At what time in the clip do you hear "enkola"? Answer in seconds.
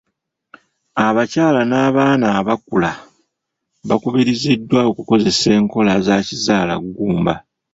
5.57-5.93